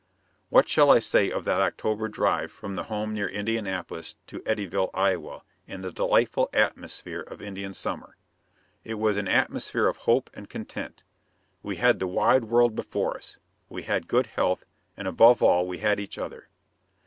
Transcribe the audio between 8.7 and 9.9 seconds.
It was an atmosphere